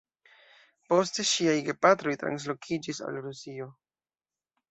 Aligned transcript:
Poste 0.93 1.25
ŝiaj 1.31 1.53
gepatroj 1.67 2.15
translokiĝis 2.23 3.03
al 3.09 3.23
Rusio. 3.29 3.71